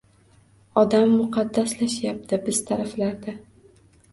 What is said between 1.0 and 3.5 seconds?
muqaddaslashyapti biz taraflarda.